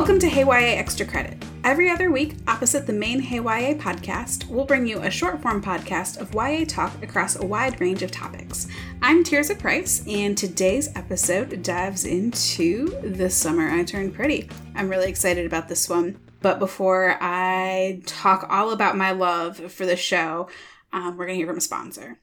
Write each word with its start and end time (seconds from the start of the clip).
Welcome 0.00 0.18
to 0.20 0.30
Hey 0.30 0.44
YA 0.44 0.78
Extra 0.78 1.04
Credit. 1.04 1.36
Every 1.62 1.90
other 1.90 2.10
week, 2.10 2.36
opposite 2.48 2.86
the 2.86 2.92
main 2.94 3.20
Hey 3.20 3.36
YA 3.36 3.74
podcast, 3.74 4.48
we'll 4.48 4.64
bring 4.64 4.86
you 4.86 5.00
a 5.00 5.10
short 5.10 5.42
form 5.42 5.62
podcast 5.62 6.18
of 6.18 6.32
YA 6.32 6.64
talk 6.66 7.02
across 7.02 7.36
a 7.36 7.44
wide 7.44 7.78
range 7.82 8.02
of 8.02 8.10
topics. 8.10 8.66
I'm 9.02 9.22
Tirzah 9.22 9.58
Price, 9.58 10.02
and 10.08 10.38
today's 10.38 10.88
episode 10.96 11.62
dives 11.62 12.06
into 12.06 12.98
The 13.02 13.28
Summer 13.28 13.68
I 13.68 13.84
Turned 13.84 14.14
Pretty. 14.14 14.48
I'm 14.74 14.88
really 14.88 15.10
excited 15.10 15.44
about 15.44 15.68
this 15.68 15.86
one. 15.86 16.18
But 16.40 16.58
before 16.58 17.18
I 17.20 18.00
talk 18.06 18.46
all 18.48 18.70
about 18.70 18.96
my 18.96 19.10
love 19.10 19.58
for 19.70 19.84
the 19.84 19.96
show, 19.96 20.48
um, 20.94 21.18
we're 21.18 21.26
going 21.26 21.38
to 21.38 21.44
hear 21.44 21.46
from 21.46 21.58
a 21.58 21.60
sponsor. 21.60 22.18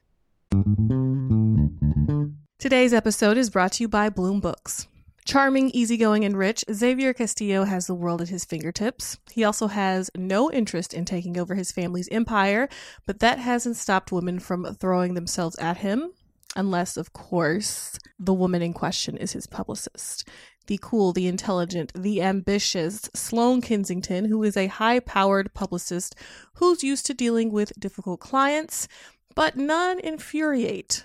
Today's 2.58 2.92
episode 2.92 3.38
is 3.38 3.50
brought 3.50 3.74
to 3.74 3.84
you 3.84 3.88
by 3.88 4.10
Bloom 4.10 4.40
Books. 4.40 4.88
Charming, 5.28 5.68
easygoing, 5.74 6.24
and 6.24 6.38
rich, 6.38 6.64
Xavier 6.72 7.12
Castillo 7.12 7.64
has 7.64 7.86
the 7.86 7.94
world 7.94 8.22
at 8.22 8.30
his 8.30 8.46
fingertips. 8.46 9.18
He 9.30 9.44
also 9.44 9.66
has 9.66 10.10
no 10.16 10.50
interest 10.50 10.94
in 10.94 11.04
taking 11.04 11.36
over 11.36 11.54
his 11.54 11.70
family's 11.70 12.08
empire, 12.08 12.66
but 13.04 13.20
that 13.20 13.38
hasn't 13.38 13.76
stopped 13.76 14.10
women 14.10 14.38
from 14.38 14.64
throwing 14.76 15.12
themselves 15.12 15.54
at 15.58 15.76
him, 15.76 16.12
unless, 16.56 16.96
of 16.96 17.12
course, 17.12 17.98
the 18.18 18.32
woman 18.32 18.62
in 18.62 18.72
question 18.72 19.18
is 19.18 19.32
his 19.32 19.46
publicist. 19.46 20.26
The 20.66 20.78
cool, 20.80 21.12
the 21.12 21.26
intelligent, 21.26 21.92
the 21.94 22.22
ambitious 22.22 23.10
Sloane 23.14 23.60
Kensington, 23.60 24.24
who 24.24 24.42
is 24.42 24.56
a 24.56 24.68
high 24.68 24.98
powered 24.98 25.52
publicist 25.52 26.14
who's 26.54 26.82
used 26.82 27.04
to 27.04 27.12
dealing 27.12 27.52
with 27.52 27.78
difficult 27.78 28.20
clients, 28.20 28.88
but 29.34 29.56
none 29.56 30.00
infuriate 30.00 31.04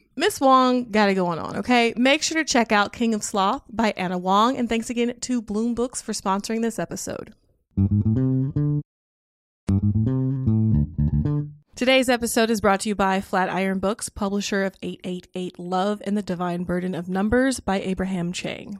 Miss 0.15 0.39
Huang 0.39 0.91
got 0.91 1.09
it 1.09 1.15
going 1.15 1.39
on, 1.39 1.57
okay? 1.57 1.93
Make 1.95 2.21
sure 2.21 2.37
to 2.37 2.43
check 2.43 2.71
out 2.71 2.91
King 2.91 3.13
of 3.13 3.23
Sloth 3.23 3.63
by 3.69 3.93
Ana 3.95 4.17
Huang, 4.17 4.57
and 4.57 4.67
thanks 4.67 4.89
again 4.89 5.17
to 5.21 5.41
Bloom 5.41 5.73
Books 5.73 6.01
for 6.01 6.11
sponsoring 6.11 6.61
this 6.61 6.77
episode. 6.77 7.33
Today's 11.75 12.09
episode 12.09 12.51
is 12.51 12.61
brought 12.61 12.81
to 12.81 12.89
you 12.89 12.95
by 12.95 13.21
Flatiron 13.21 13.79
Books, 13.79 14.09
publisher 14.09 14.65
of 14.65 14.75
888 14.83 15.57
Love 15.57 16.01
and 16.05 16.17
the 16.17 16.21
Divine 16.21 16.65
Burden 16.65 16.93
of 16.93 17.07
Numbers 17.07 17.59
by 17.59 17.79
Abraham 17.79 18.33
Chang. 18.33 18.79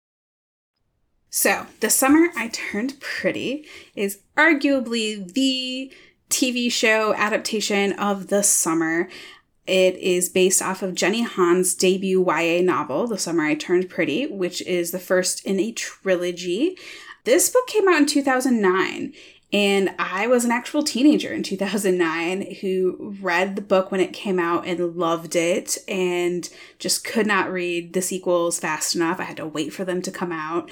So, 1.33 1.67
The 1.79 1.89
Summer 1.89 2.27
I 2.35 2.49
Turned 2.49 2.99
Pretty 2.99 3.65
is 3.95 4.19
arguably 4.35 5.31
the 5.31 5.89
TV 6.29 6.69
show 6.69 7.13
adaptation 7.13 7.93
of 7.93 8.27
the 8.27 8.43
summer. 8.43 9.07
It 9.65 9.95
is 9.95 10.27
based 10.27 10.61
off 10.61 10.83
of 10.83 10.93
Jenny 10.93 11.21
Han's 11.21 11.73
debut 11.73 12.21
YA 12.27 12.61
novel, 12.61 13.07
The 13.07 13.17
Summer 13.17 13.45
I 13.45 13.55
Turned 13.55 13.89
Pretty, 13.89 14.27
which 14.27 14.61
is 14.63 14.91
the 14.91 14.99
first 14.99 15.45
in 15.45 15.57
a 15.57 15.71
trilogy. 15.71 16.77
This 17.23 17.49
book 17.49 17.65
came 17.65 17.87
out 17.87 18.01
in 18.01 18.07
2009, 18.07 19.13
and 19.53 19.93
I 19.99 20.27
was 20.27 20.45
an 20.45 20.51
actual 20.51 20.81
teenager 20.81 21.33
in 21.33 21.43
2009 21.43 22.55
who 22.61 23.15
read 23.21 23.55
the 23.55 23.61
book 23.61 23.91
when 23.91 23.99
it 23.99 24.13
came 24.13 24.39
out 24.39 24.65
and 24.65 24.95
loved 24.95 25.35
it 25.35 25.77
and 25.87 26.47
just 26.79 27.03
could 27.03 27.27
not 27.27 27.51
read 27.51 27.91
the 27.93 28.01
sequels 28.01 28.59
fast 28.59 28.95
enough. 28.95 29.19
I 29.19 29.23
had 29.23 29.37
to 29.37 29.45
wait 29.45 29.73
for 29.73 29.83
them 29.83 30.01
to 30.03 30.11
come 30.11 30.31
out. 30.31 30.71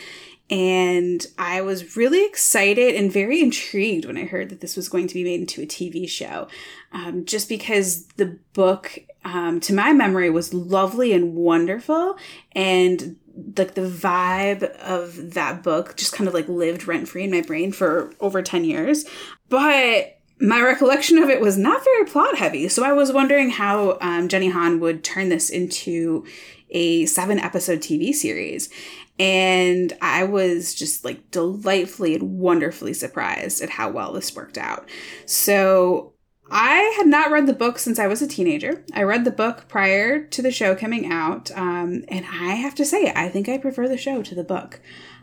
And 0.50 1.28
I 1.38 1.62
was 1.62 1.96
really 1.96 2.26
excited 2.26 2.96
and 2.96 3.12
very 3.12 3.42
intrigued 3.42 4.06
when 4.06 4.18
I 4.18 4.26
heard 4.26 4.50
that 4.50 4.62
this 4.62 4.76
was 4.76 4.90
going 4.90 5.08
to 5.08 5.14
be 5.14 5.24
made 5.24 5.42
into 5.42 5.62
a 5.62 5.68
TV 5.68 6.10
show. 6.10 6.48
Um, 6.92 7.26
just 7.26 7.50
because 7.50 8.06
the 8.16 8.40
book, 8.54 9.00
um, 9.24 9.60
to 9.60 9.74
my 9.74 9.94
memory, 9.94 10.30
was 10.32 10.54
lovely 10.54 11.14
and 11.14 11.36
wonderful. 11.36 12.18
And 12.54 13.18
like 13.58 13.74
the 13.74 13.82
vibe 13.82 14.64
of 14.80 15.34
that 15.34 15.64
book 15.64 15.96
just 15.96 16.14
kind 16.14 16.28
of 16.28 16.34
like 16.34 16.48
lived 16.48 16.88
rent 16.88 17.08
free 17.08 17.24
in 17.24 17.32
my 17.32 17.42
brain 17.42 17.72
for 17.72 18.14
over 18.20 18.42
10 18.42 18.64
years. 18.64 19.06
But 19.50 20.20
my 20.40 20.62
recollection 20.62 21.18
of 21.18 21.30
it 21.30 21.42
was 21.42 21.58
not 21.58 21.84
very 21.84 22.06
plot 22.06 22.38
heavy. 22.38 22.70
So 22.70 22.84
I 22.84 22.94
was 22.94 23.12
wondering 23.12 23.50
how 23.50 23.98
um, 24.02 24.30
Jenny 24.30 24.50
Han 24.50 24.80
would 24.80 25.04
turn 25.04 25.30
this 25.30 25.50
into 25.50 26.26
a 26.70 27.06
seven 27.08 27.40
episode 27.40 27.80
TV 27.80 28.14
series. 28.14 28.70
And 29.18 29.92
I 30.02 30.24
was 30.24 30.74
just 30.74 31.04
like 31.04 31.30
delightfully 31.30 32.16
and 32.16 32.40
wonderfully 32.40 32.94
surprised 32.94 33.62
at 33.62 33.70
how 33.70 33.90
well 33.90 34.14
this 34.14 34.34
worked 34.34 34.58
out. 34.58 34.88
So 35.26 36.14
I 36.52 36.94
had 36.98 37.08
not 37.08 37.32
read 37.32 37.48
the 37.48 37.54
book 37.54 37.80
since 37.80 38.00
I 38.00 38.08
was 38.08 38.22
a 38.22 38.28
teenager. 38.28 38.84
I 38.94 39.04
read 39.04 39.26
the 39.26 39.32
book 39.32 39.68
prior 39.68 40.26
to 40.28 40.42
the 40.42 40.52
show 40.52 40.76
coming 40.76 41.12
out. 41.12 41.52
Um, 41.52 42.04
and 42.08 42.26
I 42.26 42.56
have 42.56 42.76
to 42.76 42.86
say, 42.86 43.12
I 43.16 43.30
think 43.30 43.48
I 43.48 43.58
prefer 43.58 43.88
the 43.88 43.98
show 43.98 44.24
to 44.24 44.36
the 44.36 44.44
book. 44.44 44.80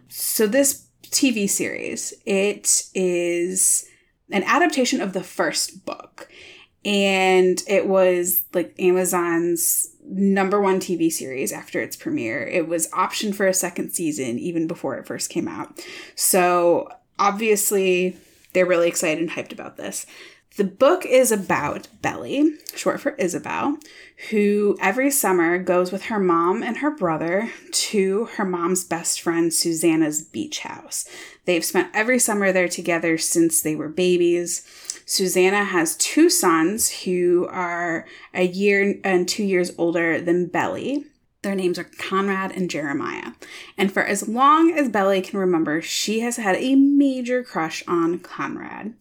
So 0.09 0.47
this 0.47 0.87
TV 1.03 1.49
series, 1.49 2.15
it 2.25 2.85
is 2.95 3.89
an 4.31 4.43
adaptation 4.45 5.01
of 5.01 5.13
the 5.13 5.23
first 5.23 5.85
book. 5.85 6.29
And 6.85 7.61
it 7.67 7.89
was 7.89 8.45
like 8.55 8.75
Amazon's 8.79 9.89
number 10.05 10.61
one 10.61 10.79
TV 10.79 11.11
series 11.11 11.53
after 11.53 11.81
its 11.81 11.97
premiere. 11.97 12.47
It 12.47 12.69
was 12.69 12.89
optioned 12.91 13.35
for 13.35 13.47
a 13.47 13.55
second 13.55 13.91
season 13.91 14.39
even 14.39 14.69
before 14.69 14.97
it 14.97 15.07
first 15.07 15.31
came 15.31 15.49
out. 15.49 15.85
So 16.15 16.89
obviously, 17.19 18.17
they're 18.53 18.67
really 18.67 18.89
excited 18.89 19.21
and 19.21 19.31
hyped 19.31 19.53
about 19.53 19.77
this. 19.77 20.07
The 20.57 20.65
book 20.65 21.05
is 21.05 21.33
about 21.33 21.89
Belly, 22.01 22.55
short 22.75 22.99
for 23.03 23.11
Isabel, 23.17 23.77
who 24.31 24.79
every 24.81 25.11
summer 25.11 25.59
goes 25.59 25.93
with 25.93 26.05
her 26.05 26.19
mom 26.19 26.63
and 26.63 26.79
her 26.79 26.91
brother 26.91 27.51
to 27.73 28.25
her 28.37 28.45
mom's 28.47 28.83
best 28.83 29.21
friend 29.21 29.53
Susannah's 29.53 30.23
beach 30.23 30.61
house. 30.61 31.07
They've 31.45 31.65
spent 31.65 31.91
every 31.93 32.19
summer 32.19 32.53
there 32.53 32.69
together 32.69 33.19
since 33.19 33.61
they 33.61 33.77
were 33.77 33.91
babies. 33.91 34.67
Susannah 35.05 35.65
has 35.65 35.95
two 35.97 36.31
sons 36.31 37.03
who 37.03 37.47
are 37.51 38.07
a 38.33 38.47
year 38.47 38.99
and 39.05 39.29
two 39.29 39.45
years 39.45 39.73
older 39.77 40.23
than 40.23 40.47
Belly. 40.47 41.05
Their 41.43 41.55
names 41.55 41.79
are 41.79 41.85
Conrad 41.85 42.53
and 42.53 42.71
Jeremiah. 42.71 43.33
And 43.77 43.93
for 43.93 44.03
as 44.03 44.27
long 44.27 44.73
as 44.73 44.89
Belly 44.89 45.21
can 45.21 45.39
remember, 45.39 45.83
she 45.83 46.21
has 46.21 46.39
had 46.39 46.57
a 46.57 46.77
major 46.77 47.45
crush 47.45 47.85
on 47.87 48.21
Conrad. 48.21 48.95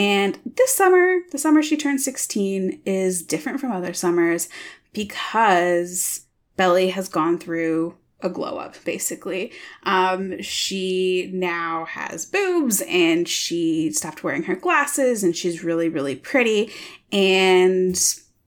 And 0.00 0.38
this 0.46 0.74
summer, 0.74 1.18
the 1.30 1.36
summer 1.36 1.62
she 1.62 1.76
turned 1.76 2.00
16, 2.00 2.80
is 2.86 3.22
different 3.22 3.60
from 3.60 3.70
other 3.70 3.92
summers 3.92 4.48
because 4.94 6.22
Belly 6.56 6.88
has 6.88 7.06
gone 7.06 7.36
through 7.36 7.96
a 8.22 8.30
glow 8.30 8.56
up 8.56 8.82
basically. 8.82 9.52
Um, 9.82 10.40
she 10.40 11.30
now 11.34 11.84
has 11.84 12.24
boobs 12.24 12.80
and 12.88 13.28
she 13.28 13.92
stopped 13.92 14.24
wearing 14.24 14.44
her 14.44 14.56
glasses 14.56 15.22
and 15.22 15.36
she's 15.36 15.62
really 15.62 15.90
really 15.90 16.16
pretty 16.16 16.72
and 17.12 17.98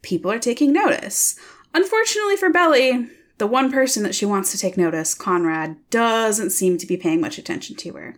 people 0.01 0.31
are 0.31 0.39
taking 0.39 0.73
notice. 0.73 1.39
Unfortunately 1.75 2.35
for 2.35 2.49
belly 2.51 3.09
the 3.39 3.47
one 3.47 3.71
person 3.71 4.03
that 4.03 4.13
she 4.13 4.27
wants 4.27 4.51
to 4.51 4.59
take 4.59 4.77
notice 4.77 5.15
conrad 5.15 5.75
doesn't 5.89 6.51
seem 6.51 6.77
to 6.77 6.87
be 6.87 6.97
paying 6.97 7.21
much 7.21 7.37
attention 7.37 7.75
to 7.77 7.93
her. 7.93 8.15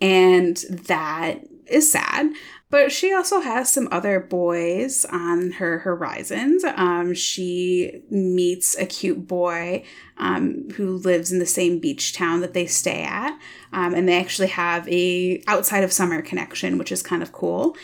And 0.00 0.56
that 0.70 1.40
is 1.66 1.90
sad 1.90 2.30
but 2.68 2.90
she 2.90 3.14
also 3.14 3.40
has 3.40 3.70
some 3.70 3.88
other 3.92 4.18
boys 4.18 5.04
on 5.06 5.52
her 5.52 5.78
horizons. 5.78 6.64
Um, 6.64 7.14
she 7.14 8.02
meets 8.10 8.76
a 8.76 8.86
cute 8.86 9.28
boy 9.28 9.84
um, 10.18 10.68
who 10.70 10.96
lives 10.96 11.30
in 11.30 11.38
the 11.38 11.46
same 11.46 11.78
beach 11.78 12.12
town 12.12 12.40
that 12.40 12.54
they 12.54 12.66
stay 12.66 13.02
at, 13.02 13.38
um, 13.72 13.94
and 13.94 14.08
they 14.08 14.18
actually 14.18 14.48
have 14.48 14.88
a 14.88 15.42
outside 15.46 15.84
of 15.84 15.92
summer 15.92 16.20
connection, 16.22 16.78
which 16.78 16.90
is 16.90 17.02
kind 17.02 17.22
of 17.22 17.32
cool. 17.32 17.76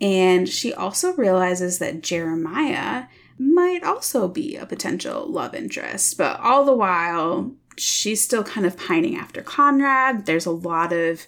And 0.00 0.48
she 0.48 0.74
also 0.74 1.14
realizes 1.14 1.78
that 1.78 2.02
Jeremiah 2.02 3.04
might 3.38 3.84
also 3.84 4.28
be 4.28 4.56
a 4.56 4.66
potential 4.66 5.30
love 5.30 5.54
interest, 5.54 6.18
but 6.18 6.38
all 6.40 6.64
the 6.64 6.74
while 6.74 7.52
she's 7.76 8.22
still 8.22 8.44
kind 8.44 8.66
of 8.66 8.76
pining 8.76 9.16
after 9.16 9.42
Conrad. 9.42 10.26
There's 10.26 10.46
a 10.46 10.50
lot 10.50 10.92
of 10.92 11.26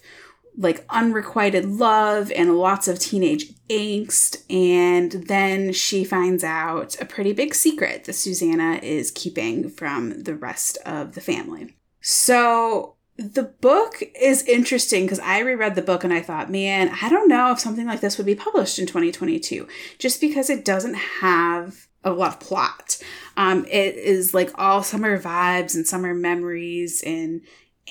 like 0.57 0.85
unrequited 0.89 1.65
love 1.65 2.31
and 2.35 2.57
lots 2.57 2.87
of 2.87 2.99
teenage 2.99 3.53
angst. 3.69 4.43
And 4.49 5.11
then 5.27 5.71
she 5.71 6.03
finds 6.03 6.43
out 6.43 6.99
a 6.99 7.05
pretty 7.05 7.31
big 7.31 7.53
secret 7.53 8.05
that 8.05 8.13
Susannah 8.13 8.79
is 8.81 9.11
keeping 9.11 9.69
from 9.69 10.23
the 10.23 10.35
rest 10.35 10.77
of 10.85 11.13
the 11.13 11.21
family. 11.21 11.75
So 12.01 12.95
the 13.17 13.43
book 13.43 14.01
is 14.19 14.43
interesting 14.43 15.05
because 15.05 15.19
I 15.19 15.39
reread 15.39 15.75
the 15.75 15.81
book 15.81 16.03
and 16.03 16.13
I 16.13 16.21
thought, 16.21 16.51
man, 16.51 16.91
I 17.01 17.09
don't 17.09 17.27
know 17.27 17.51
if 17.51 17.59
something 17.59 17.87
like 17.87 18.01
this 18.01 18.17
would 18.17 18.25
be 18.27 18.35
published 18.35 18.79
in 18.79 18.85
2022 18.85 19.67
just 19.97 20.21
because 20.21 20.49
it 20.49 20.65
doesn't 20.65 20.95
have 20.95 21.87
a 22.03 22.11
lot 22.11 22.33
of 22.33 22.39
plot. 22.39 23.01
Um, 23.35 23.65
it 23.65 23.95
is 23.95 24.33
like 24.33 24.51
all 24.55 24.83
summer 24.83 25.19
vibes 25.19 25.75
and 25.75 25.85
summer 25.85 26.13
memories 26.13 27.03
and 27.05 27.41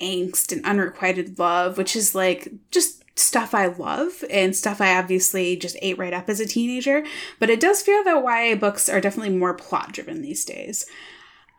angst 0.01 0.51
and 0.51 0.65
unrequited 0.65 1.39
love, 1.39 1.77
which 1.77 1.95
is 1.95 2.15
like 2.15 2.51
just 2.71 3.03
stuff 3.17 3.53
I 3.55 3.67
love 3.67 4.23
and 4.29 4.55
stuff 4.55 4.79
I 4.79 4.97
obviously 4.97 5.55
just 5.55 5.77
ate 5.81 5.97
right 5.97 6.13
up 6.13 6.29
as 6.29 6.39
a 6.39 6.45
teenager. 6.45 7.03
But 7.39 7.49
it 7.49 7.59
does 7.59 7.81
feel 7.81 8.03
that 8.03 8.23
YA 8.23 8.55
books 8.55 8.89
are 8.89 9.01
definitely 9.01 9.35
more 9.35 9.53
plot 9.53 9.93
driven 9.93 10.21
these 10.21 10.45
days. 10.45 10.85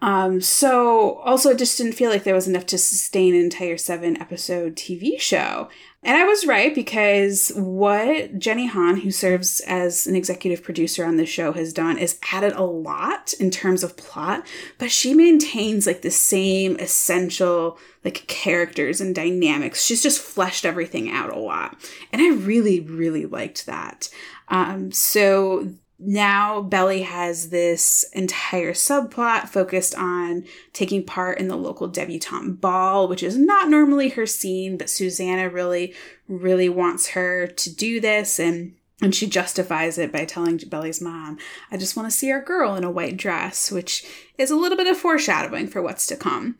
Um, 0.00 0.40
so 0.40 1.16
also 1.24 1.50
it 1.50 1.58
just 1.58 1.76
didn't 1.76 1.94
feel 1.94 2.10
like 2.10 2.22
there 2.22 2.34
was 2.34 2.46
enough 2.46 2.66
to 2.66 2.78
sustain 2.78 3.34
an 3.34 3.40
entire 3.40 3.76
seven 3.76 4.20
episode 4.20 4.76
TV 4.76 5.20
show. 5.20 5.68
And 6.04 6.16
I 6.16 6.24
was 6.24 6.46
right 6.46 6.72
because 6.72 7.50
what 7.56 8.38
Jenny 8.38 8.66
Han, 8.66 9.00
who 9.00 9.10
serves 9.10 9.58
as 9.60 10.06
an 10.06 10.14
executive 10.14 10.62
producer 10.62 11.04
on 11.04 11.16
the 11.16 11.26
show, 11.26 11.52
has 11.52 11.72
done 11.72 11.98
is 11.98 12.20
added 12.32 12.52
a 12.52 12.62
lot 12.62 13.32
in 13.40 13.50
terms 13.50 13.82
of 13.82 13.96
plot, 13.96 14.46
but 14.78 14.92
she 14.92 15.12
maintains 15.12 15.88
like 15.88 16.02
the 16.02 16.10
same 16.10 16.76
essential 16.76 17.78
like 18.04 18.28
characters 18.28 19.00
and 19.00 19.12
dynamics. 19.12 19.84
She's 19.84 20.02
just 20.02 20.20
fleshed 20.20 20.64
everything 20.64 21.10
out 21.10 21.34
a 21.34 21.38
lot. 21.38 21.76
And 22.12 22.22
I 22.22 22.28
really, 22.28 22.78
really 22.78 23.26
liked 23.26 23.66
that. 23.66 24.08
Um, 24.46 24.92
so 24.92 25.72
now 25.98 26.62
Belly 26.62 27.02
has 27.02 27.50
this 27.50 28.04
entire 28.12 28.72
subplot 28.72 29.48
focused 29.48 29.94
on 29.96 30.44
taking 30.72 31.04
part 31.04 31.38
in 31.38 31.48
the 31.48 31.56
local 31.56 31.88
debutante 31.88 32.60
ball, 32.60 33.08
which 33.08 33.22
is 33.22 33.36
not 33.36 33.68
normally 33.68 34.10
her 34.10 34.26
scene, 34.26 34.78
but 34.78 34.90
Susannah 34.90 35.48
really, 35.48 35.94
really 36.28 36.68
wants 36.68 37.08
her 37.08 37.48
to 37.48 37.74
do 37.74 38.00
this 38.00 38.38
and 38.38 38.74
and 39.00 39.14
she 39.14 39.28
justifies 39.28 39.96
it 39.96 40.10
by 40.10 40.24
telling 40.24 40.56
Belly's 40.56 41.00
mom, 41.00 41.38
I 41.70 41.76
just 41.76 41.96
want 41.96 42.10
to 42.10 42.16
see 42.16 42.32
our 42.32 42.42
girl 42.42 42.74
in 42.74 42.82
a 42.82 42.90
white 42.90 43.16
dress, 43.16 43.70
which 43.70 44.04
is 44.36 44.50
a 44.50 44.56
little 44.56 44.76
bit 44.76 44.88
of 44.88 44.96
foreshadowing 44.96 45.68
for 45.68 45.80
what's 45.80 46.04
to 46.08 46.16
come. 46.16 46.56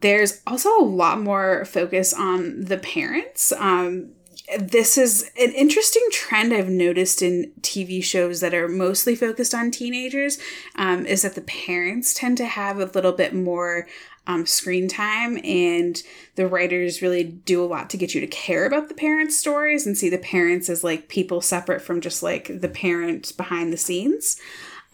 There's 0.00 0.40
also 0.46 0.70
a 0.78 0.84
lot 0.84 1.20
more 1.20 1.66
focus 1.66 2.14
on 2.14 2.62
the 2.64 2.78
parents. 2.78 3.52
Um, 3.52 4.12
this 4.58 4.98
is 4.98 5.30
an 5.40 5.52
interesting 5.52 6.06
trend 6.12 6.52
I've 6.52 6.68
noticed 6.68 7.22
in 7.22 7.52
TV 7.62 8.04
shows 8.04 8.40
that 8.40 8.54
are 8.54 8.68
mostly 8.68 9.16
focused 9.16 9.54
on 9.54 9.70
teenagers 9.70 10.38
um, 10.76 11.06
is 11.06 11.22
that 11.22 11.34
the 11.34 11.40
parents 11.40 12.12
tend 12.12 12.36
to 12.38 12.46
have 12.46 12.78
a 12.78 12.84
little 12.84 13.12
bit 13.12 13.34
more 13.34 13.86
um, 14.26 14.46
screen 14.46 14.88
time, 14.88 15.38
and 15.44 16.02
the 16.36 16.46
writers 16.46 17.02
really 17.02 17.24
do 17.24 17.62
a 17.62 17.66
lot 17.66 17.90
to 17.90 17.96
get 17.96 18.14
you 18.14 18.20
to 18.20 18.26
care 18.26 18.64
about 18.64 18.88
the 18.88 18.94
parents' 18.94 19.38
stories 19.38 19.86
and 19.86 19.96
see 19.96 20.08
the 20.08 20.18
parents 20.18 20.68
as 20.68 20.82
like 20.82 21.08
people 21.08 21.40
separate 21.40 21.82
from 21.82 22.00
just 22.00 22.22
like 22.22 22.60
the 22.60 22.68
parent 22.68 23.36
behind 23.36 23.72
the 23.72 23.76
scenes. 23.76 24.40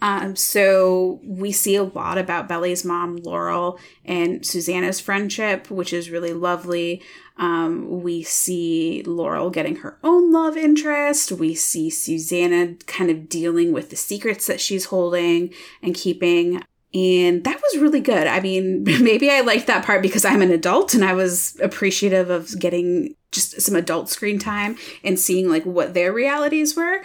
Um, 0.01 0.35
so 0.35 1.19
we 1.23 1.51
see 1.51 1.75
a 1.75 1.83
lot 1.83 2.17
about 2.17 2.47
Belly's 2.47 2.83
mom, 2.83 3.17
Laurel, 3.17 3.79
and 4.03 4.43
Susannah's 4.45 4.99
friendship, 4.99 5.69
which 5.69 5.93
is 5.93 6.09
really 6.09 6.33
lovely. 6.33 7.03
Um, 7.37 8.01
we 8.01 8.23
see 8.23 9.03
Laurel 9.05 9.51
getting 9.51 9.77
her 9.77 9.99
own 10.03 10.31
love 10.31 10.57
interest. 10.57 11.31
We 11.31 11.53
see 11.53 11.89
Susannah 11.89 12.75
kind 12.87 13.11
of 13.11 13.29
dealing 13.29 13.71
with 13.71 13.89
the 13.91 13.95
secrets 13.95 14.47
that 14.47 14.59
she's 14.59 14.85
holding 14.85 15.53
and 15.83 15.93
keeping. 15.93 16.63
And 16.93 17.43
that 17.43 17.61
was 17.61 17.81
really 17.81 18.01
good. 18.01 18.27
I 18.27 18.39
mean, 18.39 18.83
maybe 19.01 19.29
I 19.29 19.41
liked 19.41 19.67
that 19.67 19.85
part 19.85 20.01
because 20.01 20.25
I'm 20.25 20.41
an 20.41 20.51
adult 20.51 20.95
and 20.95 21.05
I 21.05 21.13
was 21.13 21.57
appreciative 21.61 22.29
of 22.29 22.59
getting 22.59 23.15
just 23.31 23.61
some 23.61 23.75
adult 23.75 24.09
screen 24.09 24.39
time 24.39 24.77
and 25.03 25.19
seeing 25.19 25.47
like 25.47 25.65
what 25.65 25.93
their 25.93 26.11
realities 26.11 26.75
were. 26.75 27.01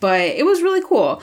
But 0.00 0.20
it 0.20 0.44
was 0.44 0.62
really 0.62 0.82
cool. 0.82 1.22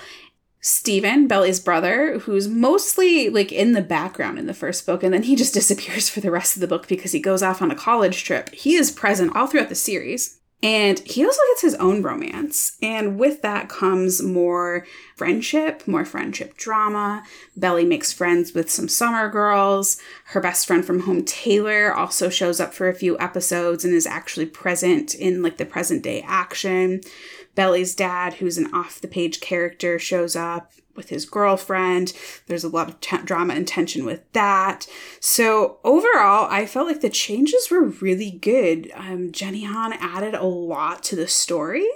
Steven, 0.59 1.27
Belly's 1.27 1.59
brother, 1.59 2.19
who's 2.19 2.47
mostly 2.47 3.29
like 3.29 3.51
in 3.51 3.73
the 3.73 3.81
background 3.81 4.39
in 4.39 4.47
the 4.47 4.53
first 4.53 4.85
book, 4.85 5.03
and 5.03 5.13
then 5.13 5.23
he 5.23 5.35
just 5.35 5.53
disappears 5.53 6.09
for 6.09 6.19
the 6.19 6.31
rest 6.31 6.55
of 6.55 6.61
the 6.61 6.67
book 6.67 6.87
because 6.87 7.11
he 7.11 7.19
goes 7.19 7.43
off 7.43 7.61
on 7.61 7.71
a 7.71 7.75
college 7.75 8.23
trip. 8.23 8.49
He 8.53 8.75
is 8.75 8.91
present 8.91 9.35
all 9.35 9.47
throughout 9.47 9.69
the 9.69 9.75
series. 9.75 10.39
And 10.63 10.99
he 10.99 11.23
also 11.23 11.39
gets 11.51 11.61
his 11.61 11.75
own 11.75 12.01
romance. 12.01 12.77
And 12.81 13.19
with 13.19 13.43
that 13.43 13.69
comes 13.69 14.23
more 14.23 14.87
friendship, 15.15 15.87
more 15.87 16.03
friendship 16.03 16.57
drama. 16.57 17.23
Belly 17.55 17.85
makes 17.85 18.11
friends 18.11 18.53
with 18.53 18.69
some 18.69 18.87
summer 18.87 19.29
girls. 19.29 20.01
Her 20.25 20.41
best 20.41 20.65
friend 20.65 20.83
from 20.83 21.01
home, 21.01 21.23
Taylor, 21.25 21.93
also 21.93 22.29
shows 22.29 22.59
up 22.59 22.73
for 22.73 22.89
a 22.89 22.95
few 22.95 23.19
episodes 23.19 23.85
and 23.85 23.93
is 23.93 24.07
actually 24.07 24.47
present 24.47 25.13
in 25.13 25.43
like 25.43 25.57
the 25.57 25.65
present 25.65 26.03
day 26.03 26.23
action. 26.25 27.01
Belly's 27.53 27.93
dad, 27.93 28.35
who's 28.35 28.57
an 28.57 28.73
off 28.73 28.99
the 28.99 29.07
page 29.07 29.39
character, 29.41 29.99
shows 29.99 30.35
up 30.35 30.71
with 30.97 31.09
his 31.09 31.25
girlfriend. 31.25 32.11
There's 32.47 32.63
a 32.63 32.69
lot 32.69 32.89
of 32.89 32.99
t- 32.99 33.17
drama 33.23 33.53
and 33.53 33.67
tension 33.67 34.05
with 34.05 34.21
that. 34.33 34.87
So 35.21 35.77
overall, 35.83 36.47
I 36.49 36.65
felt 36.65 36.87
like 36.87 37.01
the 37.01 37.09
changes 37.09 37.69
were 37.71 37.83
really 37.83 38.31
good. 38.31 38.91
Um, 38.95 39.31
Jenny 39.31 39.63
Han 39.63 39.93
added 39.93 40.33
a 40.33 40.43
lot 40.43 41.03
to 41.03 41.15
the 41.15 41.27
story, 41.27 41.87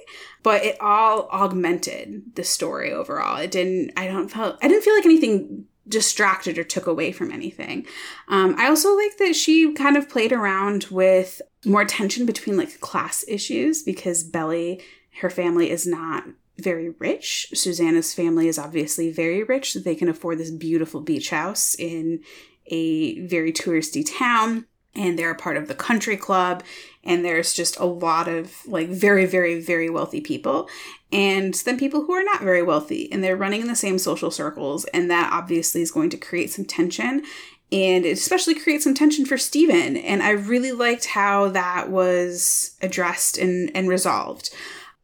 but 0.44 0.64
it 0.64 0.78
all 0.80 1.28
augmented 1.30 2.36
the 2.36 2.44
story 2.44 2.92
overall. 2.94 3.38
It 3.38 3.52
didn't. 3.52 3.92
I 3.98 4.08
don't 4.08 4.30
felt. 4.30 4.58
I 4.62 4.68
didn't 4.68 4.84
feel 4.84 4.96
like 4.96 5.06
anything 5.06 5.66
distracted 5.88 6.58
or 6.58 6.64
took 6.64 6.88
away 6.88 7.12
from 7.12 7.32
anything. 7.32 7.86
Um, 8.28 8.56
I 8.58 8.68
also 8.68 8.96
like 8.96 9.18
that 9.18 9.36
she 9.36 9.74
kind 9.74 9.98
of 9.98 10.08
played 10.08 10.32
around 10.32 10.86
with 10.86 11.42
more 11.66 11.86
tension 11.86 12.26
between 12.26 12.56
like 12.56 12.80
class 12.80 13.26
issues 13.28 13.84
because 13.84 14.24
Belly 14.24 14.82
her 15.20 15.30
family 15.30 15.70
is 15.70 15.86
not 15.86 16.24
very 16.62 16.90
rich. 17.00 17.48
Susannah's 17.54 18.14
family 18.14 18.48
is 18.48 18.60
obviously 18.60 19.12
very 19.12 19.44
rich, 19.44 19.74
so 19.74 19.80
they 19.80 19.96
can 19.96 20.10
afford 20.10 20.38
this 20.38 20.52
beautiful 20.52 21.02
beach 21.02 21.30
house 21.30 21.76
in 21.76 22.22
a 22.68 23.20
very 23.28 23.52
touristy 23.52 24.06
town. 24.06 24.66
And 24.94 25.18
they're 25.18 25.32
a 25.32 25.36
part 25.36 25.56
of 25.56 25.70
the 25.70 25.76
country 25.76 26.18
club, 26.18 26.64
and 27.06 27.24
there's 27.24 27.54
just 27.54 27.80
a 27.80 27.86
lot 27.86 28.28
of 28.28 28.66
like 28.68 28.90
very, 28.90 29.26
very, 29.26 29.62
very 29.62 29.90
wealthy 29.90 30.20
people, 30.20 30.68
and 31.14 31.54
then 31.54 31.80
people 31.80 32.04
who 32.04 32.14
are 32.14 32.26
not 32.26 32.42
very 32.42 32.62
wealthy, 32.62 33.10
and 33.10 33.24
they're 33.24 33.38
running 33.38 33.62
in 33.62 33.68
the 33.68 33.76
same 33.76 33.98
social 33.98 34.32
circles, 34.32 34.84
and 34.94 35.10
that 35.10 35.32
obviously 35.32 35.82
is 35.82 35.92
going 35.92 36.10
to 36.10 36.18
create 36.18 36.52
some 36.52 36.66
tension 36.66 37.24
and 37.72 38.06
it 38.06 38.12
especially 38.12 38.56
creates 38.56 38.84
some 38.84 38.94
tension 38.94 39.26
for 39.26 39.38
Steven. 39.38 39.96
And 39.98 40.22
I 40.22 40.32
really 40.32 40.74
liked 40.74 41.06
how 41.06 41.50
that 41.50 41.90
was 41.90 42.76
addressed 42.82 43.38
and, 43.38 43.72
and 43.74 43.88
resolved 43.88 44.50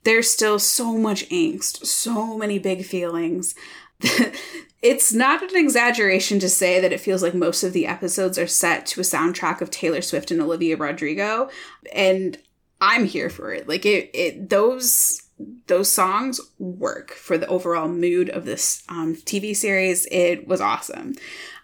there's 0.03 0.29
still 0.29 0.59
so 0.59 0.97
much 0.97 1.27
angst, 1.29 1.85
so 1.85 2.37
many 2.37 2.59
big 2.59 2.85
feelings. 2.85 3.55
it's 4.81 5.13
not 5.13 5.41
an 5.41 5.57
exaggeration 5.57 6.39
to 6.39 6.49
say 6.49 6.79
that 6.79 6.93
it 6.93 6.99
feels 6.99 7.23
like 7.23 7.33
most 7.33 7.63
of 7.63 7.73
the 7.73 7.87
episodes 7.87 8.37
are 8.37 8.47
set 8.47 8.85
to 8.85 9.01
a 9.01 9.03
soundtrack 9.03 9.61
of 9.61 9.71
Taylor 9.71 10.01
Swift 10.01 10.31
and 10.31 10.41
Olivia 10.41 10.77
Rodrigo, 10.77 11.49
and 11.93 12.37
I'm 12.79 13.05
here 13.05 13.29
for 13.29 13.53
it. 13.53 13.67
Like 13.67 13.85
it, 13.85 14.11
it 14.13 14.49
those 14.49 15.23
those 15.67 15.89
songs 15.89 16.39
work 16.57 17.11
for 17.11 17.37
the 17.37 17.47
overall 17.47 17.87
mood 17.87 18.29
of 18.29 18.45
this 18.45 18.83
um, 18.89 19.15
TV 19.15 19.55
series. 19.55 20.07
It 20.11 20.47
was 20.47 20.61
awesome. 20.61 21.15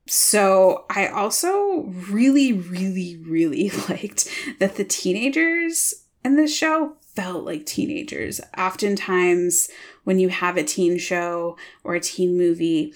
So 0.06 0.86
I 0.90 1.08
also 1.08 1.84
really, 1.88 2.54
really, 2.54 3.18
really 3.18 3.70
liked 3.90 4.30
that 4.60 4.76
the 4.76 4.84
teenagers 4.84 5.94
in 6.24 6.36
this 6.36 6.56
show 6.56 6.98
felt 7.16 7.46
like 7.46 7.66
teenagers. 7.66 8.42
Oftentimes, 8.58 9.70
when 10.04 10.20
you 10.20 10.30
have 10.30 10.58
a 10.58 10.64
teen 10.64 10.98
show 10.98 11.58
or 11.84 11.96
a 11.96 12.00
teen 12.00 12.38
movie, 12.38 12.94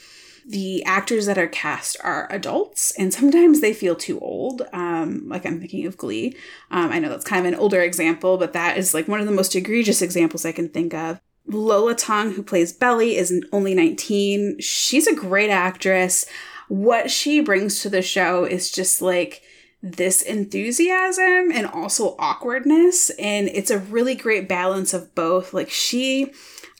the 0.47 0.83
actors 0.85 1.25
that 1.25 1.37
are 1.37 1.47
cast 1.47 1.97
are 2.03 2.25
adults 2.31 2.93
and 2.97 3.13
sometimes 3.13 3.59
they 3.59 3.73
feel 3.73 3.95
too 3.95 4.17
old. 4.19 4.61
Um, 4.71 5.27
like 5.27 5.45
i'm 5.45 5.59
thinking 5.59 5.85
of 5.85 5.97
glee. 5.97 6.35
Um, 6.71 6.91
i 6.91 6.99
know 6.99 7.09
that's 7.09 7.25
kind 7.25 7.45
of 7.45 7.53
an 7.53 7.59
older 7.59 7.81
example 7.81 8.37
but 8.37 8.53
that 8.53 8.77
is 8.77 8.93
like 8.93 9.07
one 9.07 9.19
of 9.19 9.25
the 9.25 9.31
most 9.33 9.55
egregious 9.55 10.01
examples 10.01 10.45
i 10.45 10.53
can 10.53 10.69
think 10.69 10.93
of. 10.93 11.19
Lola 11.45 11.95
Tung 11.95 12.31
who 12.31 12.43
plays 12.43 12.71
belly 12.71 13.17
is 13.17 13.33
only 13.51 13.73
19 13.73 14.59
she's 14.59 15.07
a 15.07 15.15
great 15.15 15.49
actress. 15.49 16.25
What 16.69 17.11
she 17.11 17.41
brings 17.41 17.81
to 17.81 17.89
the 17.89 18.01
show 18.01 18.45
is 18.45 18.71
just 18.71 19.01
like 19.01 19.41
this 19.83 20.21
enthusiasm 20.21 21.51
and 21.51 21.67
also 21.67 22.15
awkwardness 22.17 23.11
and 23.11 23.47
it's 23.49 23.69
a 23.69 23.77
really 23.77 24.15
great 24.15 24.49
balance 24.49 24.91
of 24.91 25.13
both 25.13 25.53
like 25.53 25.69
she 25.69 26.31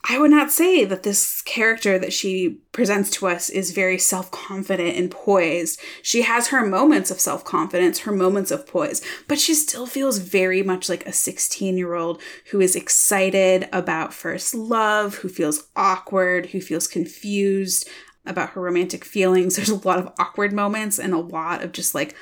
I 0.08 0.18
would 0.18 0.30
not 0.30 0.52
say 0.52 0.84
that 0.84 1.02
this 1.02 1.42
character 1.42 1.98
that 1.98 2.12
she 2.12 2.60
presents 2.72 3.10
to 3.10 3.26
us 3.26 3.50
is 3.50 3.72
very 3.72 3.98
self 3.98 4.30
confident 4.30 4.96
and 4.96 5.10
poised. 5.10 5.80
She 6.02 6.22
has 6.22 6.48
her 6.48 6.64
moments 6.64 7.10
of 7.10 7.20
self 7.20 7.44
confidence, 7.44 8.00
her 8.00 8.12
moments 8.12 8.50
of 8.50 8.66
poise, 8.66 9.02
but 9.26 9.38
she 9.38 9.54
still 9.54 9.86
feels 9.86 10.18
very 10.18 10.62
much 10.62 10.88
like 10.88 11.04
a 11.06 11.12
16 11.12 11.76
year 11.76 11.94
old 11.94 12.22
who 12.50 12.60
is 12.60 12.76
excited 12.76 13.68
about 13.72 14.14
first 14.14 14.54
love, 14.54 15.16
who 15.16 15.28
feels 15.28 15.66
awkward, 15.74 16.46
who 16.46 16.60
feels 16.60 16.86
confused 16.86 17.88
about 18.24 18.50
her 18.50 18.60
romantic 18.60 19.04
feelings. 19.04 19.56
There's 19.56 19.68
a 19.68 19.86
lot 19.86 19.98
of 19.98 20.12
awkward 20.18 20.52
moments 20.52 20.98
and 20.98 21.12
a 21.12 21.18
lot 21.18 21.62
of 21.64 21.72
just 21.72 21.94
like 21.94 22.14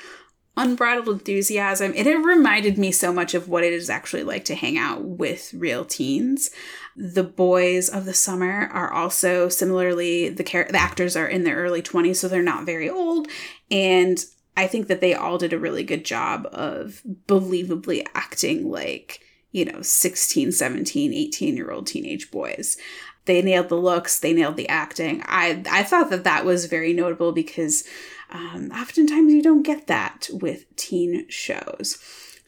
unbridled 0.57 1.07
enthusiasm. 1.07 1.93
It 1.95 2.05
reminded 2.05 2.77
me 2.77 2.91
so 2.91 3.13
much 3.13 3.33
of 3.33 3.47
what 3.47 3.63
it 3.63 3.71
is 3.71 3.89
actually 3.89 4.23
like 4.23 4.43
to 4.45 4.55
hang 4.55 4.77
out 4.77 5.03
with 5.03 5.53
real 5.53 5.85
teens. 5.85 6.49
The 6.95 7.23
boys 7.23 7.89
of 7.89 8.05
the 8.05 8.13
summer 8.13 8.69
are 8.73 8.91
also 8.91 9.49
similarly 9.49 10.29
the 10.29 10.43
the 10.43 10.77
actors 10.79 11.15
are 11.15 11.27
in 11.27 11.43
their 11.43 11.57
early 11.57 11.81
20s, 11.81 12.17
so 12.17 12.27
they're 12.27 12.41
not 12.41 12.65
very 12.65 12.89
old. 12.89 13.27
And 13.69 14.17
I 14.57 14.65
think 14.65 14.87
that 14.87 15.01
they 15.01 15.13
all 15.13 15.37
did 15.37 15.53
a 15.53 15.59
really 15.59 15.83
good 15.83 16.03
job 16.03 16.47
of 16.51 17.03
believably 17.27 18.05
acting 18.15 18.71
like, 18.71 19.21
you 19.51 19.63
know, 19.65 19.83
16, 19.83 20.51
17, 20.51 21.13
18 21.13 21.55
year 21.55 21.71
old 21.71 21.85
teenage 21.85 22.31
boys 22.31 22.77
they 23.27 23.41
nailed 23.41 23.69
the 23.69 23.75
looks 23.75 24.19
they 24.19 24.33
nailed 24.33 24.57
the 24.57 24.67
acting 24.67 25.21
i 25.25 25.63
i 25.69 25.83
thought 25.83 26.09
that 26.09 26.23
that 26.23 26.43
was 26.43 26.65
very 26.65 26.93
notable 26.93 27.31
because 27.31 27.83
um, 28.29 28.71
oftentimes 28.71 29.33
you 29.33 29.41
don't 29.41 29.63
get 29.63 29.87
that 29.87 30.29
with 30.31 30.75
teen 30.75 31.27
shows. 31.29 31.97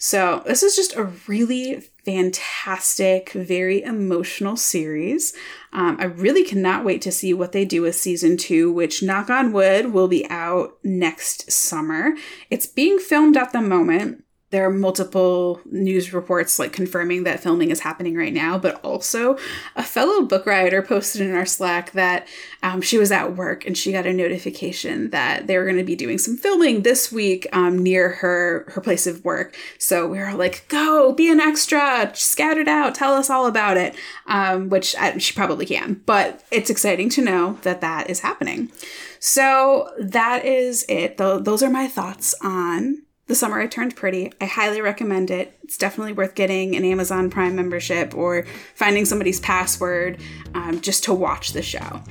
So, 0.01 0.43
this 0.45 0.63
is 0.63 0.77
just 0.77 0.95
a 0.95 1.11
really 1.27 1.81
fantastic, 2.05 3.31
very 3.31 3.83
emotional 3.83 4.55
series. 4.55 5.33
Um, 5.73 5.97
I 5.99 6.05
really 6.05 6.45
cannot 6.45 6.85
wait 6.85 7.01
to 7.01 7.11
see 7.11 7.33
what 7.33 7.51
they 7.51 7.65
do 7.65 7.81
with 7.81 7.95
season 7.95 8.37
two, 8.37 8.71
which, 8.71 9.03
knock 9.03 9.29
on 9.29 9.51
wood, 9.51 9.91
will 9.91 10.07
be 10.07 10.25
out 10.29 10.77
next 10.83 11.51
summer. 11.51 12.13
It's 12.49 12.65
being 12.65 12.97
filmed 12.97 13.35
at 13.35 13.51
the 13.51 13.61
moment 13.61 14.23
there 14.51 14.65
are 14.65 14.71
multiple 14.71 15.61
news 15.65 16.13
reports 16.13 16.57
like 16.57 16.73
confirming 16.73 17.23
that 17.23 17.39
filming 17.39 17.71
is 17.71 17.81
happening 17.81 18.15
right 18.15 18.33
now 18.33 18.57
but 18.57 18.83
also 18.83 19.37
a 19.75 19.83
fellow 19.83 20.23
book 20.23 20.45
writer 20.45 20.81
posted 20.81 21.21
in 21.21 21.35
our 21.35 21.45
slack 21.45 21.91
that 21.91 22.27
um, 22.63 22.81
she 22.81 22.97
was 22.97 23.11
at 23.11 23.35
work 23.35 23.65
and 23.65 23.77
she 23.77 23.91
got 23.91 24.05
a 24.05 24.13
notification 24.13 25.09
that 25.11 25.47
they 25.47 25.57
were 25.57 25.65
going 25.65 25.77
to 25.77 25.83
be 25.83 25.95
doing 25.95 26.17
some 26.17 26.35
filming 26.35 26.81
this 26.81 27.11
week 27.11 27.47
um, 27.53 27.77
near 27.77 28.09
her 28.09 28.65
her 28.69 28.81
place 28.81 29.07
of 29.07 29.23
work. 29.23 29.55
So 29.77 30.07
we 30.07 30.19
were 30.19 30.33
like 30.33 30.65
go 30.67 31.13
be 31.13 31.31
an 31.31 31.39
extra 31.39 32.11
scout 32.15 32.57
it 32.57 32.67
out 32.67 32.95
tell 32.95 33.13
us 33.13 33.29
all 33.29 33.45
about 33.45 33.77
it 33.77 33.95
um, 34.27 34.69
which 34.69 34.95
I, 34.95 35.17
she 35.17 35.33
probably 35.33 35.65
can 35.65 36.01
but 36.05 36.43
it's 36.51 36.69
exciting 36.69 37.09
to 37.09 37.23
know 37.23 37.57
that 37.61 37.81
that 37.81 38.09
is 38.09 38.21
happening. 38.21 38.71
So 39.19 39.91
that 39.99 40.45
is 40.45 40.85
it. 40.87 41.17
Th- 41.17 41.43
those 41.43 41.61
are 41.61 41.69
my 41.69 41.87
thoughts 41.87 42.33
on 42.41 43.03
the 43.29 43.35
Summer 43.35 43.59
I 43.59 43.67
Turned 43.67 43.95
Pretty. 43.95 44.33
I 44.41 44.45
highly 44.45 44.81
recommend 44.81 45.29
it. 45.29 45.55
It's 45.63 45.77
definitely 45.77 46.13
worth 46.13 46.33
getting 46.33 46.75
an 46.75 46.83
Amazon 46.83 47.29
Prime 47.29 47.55
membership 47.55 48.15
or 48.15 48.45
finding 48.73 49.05
somebody's 49.05 49.39
password 49.39 50.19
um, 50.55 50.81
just 50.81 51.03
to 51.03 51.13
watch 51.13 51.53
the 51.53 51.61
show. 51.61 52.01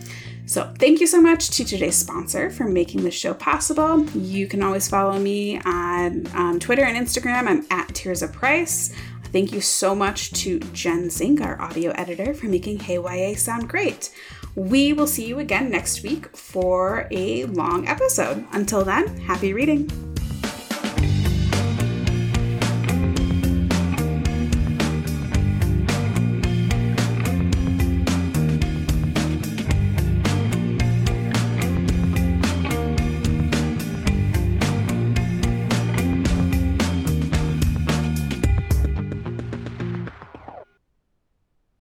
So, 0.46 0.72
thank 0.78 1.00
you 1.00 1.08
so 1.08 1.20
much 1.20 1.50
to 1.50 1.64
today's 1.64 1.96
sponsor 1.96 2.50
for 2.50 2.64
making 2.64 3.02
this 3.02 3.14
show 3.14 3.34
possible. 3.34 4.08
You 4.10 4.46
can 4.46 4.62
always 4.62 4.88
follow 4.88 5.18
me 5.18 5.60
on 5.62 6.28
um, 6.34 6.60
Twitter 6.60 6.84
and 6.84 6.96
Instagram. 6.96 7.48
I'm 7.48 7.66
at 7.70 7.88
TirzahPrice. 7.88 8.94
Thank 9.25 9.52
you 9.52 9.60
so 9.60 9.96
much 9.96 10.30
to 10.44 10.60
Jen 10.72 11.10
Zink, 11.10 11.40
our 11.40 11.60
audio 11.60 11.90
editor, 11.96 12.32
for 12.32 12.46
making 12.46 12.78
Hey 12.78 12.94
YA 12.94 13.34
sound 13.37 13.68
great. 13.68 14.14
We 14.54 14.92
will 14.92 15.08
see 15.08 15.26
you 15.26 15.40
again 15.40 15.68
next 15.68 16.04
week 16.04 16.34
for 16.34 17.08
a 17.10 17.44
long 17.46 17.88
episode. 17.88 18.46
Until 18.52 18.84
then, 18.84 19.18
happy 19.18 19.52
reading. 19.52 20.08